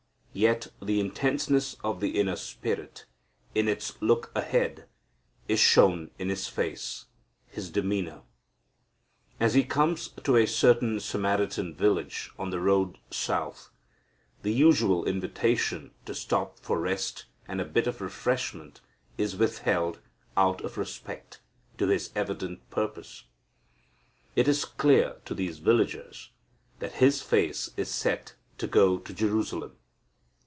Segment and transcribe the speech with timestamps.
[0.33, 3.03] Yet the intenseness of the inner spirit,
[3.53, 4.87] in its look ahead,
[5.49, 7.07] is shown in His face,
[7.47, 8.21] His demeanor.
[9.41, 13.71] As He comes to a certain Samaritan village on the road south,
[14.41, 18.79] the usual invitation to stop for rest and a bit of refreshment
[19.17, 19.99] is withheld
[20.37, 21.41] out of respect
[21.77, 23.25] to His evident purpose.
[24.37, 26.29] It is clear to these villagers
[26.79, 29.75] that His face is set to go to Jerusalem.